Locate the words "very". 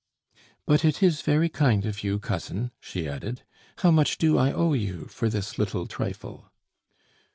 1.21-1.47